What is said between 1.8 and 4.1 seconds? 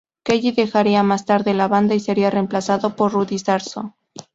y sería reemplazado por Rudy Sarzo.